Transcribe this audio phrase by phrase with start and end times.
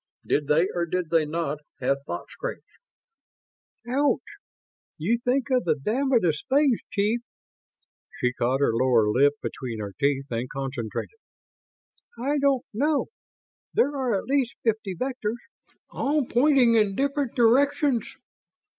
[0.25, 2.63] Did they or did they not have thought screens?"
[3.87, 4.19] "Ouch!
[4.97, 7.21] You think of the damnedest things, chief."
[8.19, 11.19] She caught her lower lip between her teeth and concentrated."...
[12.19, 13.09] I don't know.
[13.75, 15.37] There are at least fifty vectors,
[15.91, 18.15] all pointing in different directions."